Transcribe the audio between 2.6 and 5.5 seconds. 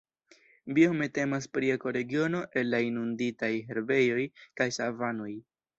el la inunditaj herbejoj kaj savanoj.